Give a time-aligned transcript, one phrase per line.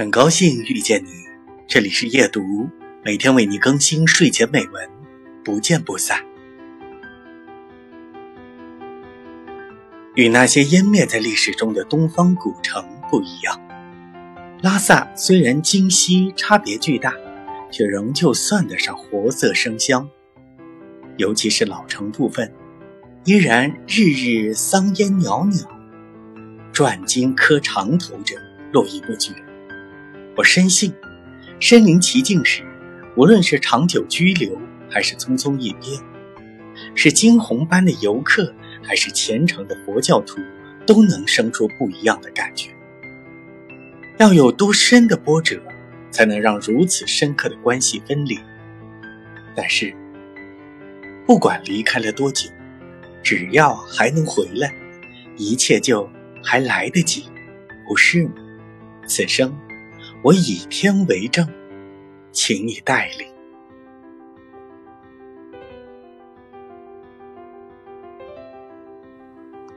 [0.00, 1.10] 很高兴遇见你，
[1.68, 2.70] 这里是夜读，
[3.04, 4.88] 每天为你更新睡前美文，
[5.44, 6.24] 不见不散。
[10.14, 13.60] 与那些湮灭在历史中的东方古城不一样，
[14.62, 17.12] 拉萨虽然今昔差别巨大，
[17.70, 20.08] 却仍旧算得上活色生香。
[21.18, 22.50] 尤其是老城部分，
[23.26, 25.68] 依然日日桑烟袅袅，
[26.72, 28.34] 转经磕长头者
[28.72, 29.34] 络绎不绝。
[30.40, 30.90] 我深信，
[31.58, 32.62] 身临其境时，
[33.14, 34.58] 无论是长久居留，
[34.88, 36.00] 还是匆匆一瞥，
[36.94, 38.50] 是惊鸿般的游客，
[38.82, 40.40] 还是虔诚的佛教徒，
[40.86, 42.70] 都能生出不一样的感觉。
[44.16, 45.60] 要有多深的波折，
[46.10, 48.40] 才能让如此深刻的关系分离？
[49.54, 49.94] 但是，
[51.26, 52.48] 不管离开了多久，
[53.22, 54.72] 只要还能回来，
[55.36, 56.10] 一切就
[56.42, 57.26] 还来得及，
[57.86, 58.32] 不是吗？
[59.06, 59.54] 此生。
[60.22, 61.48] 我以天为证，
[62.30, 63.29] 请你带领。